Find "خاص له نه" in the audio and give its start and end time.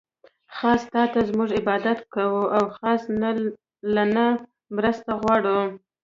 2.77-4.25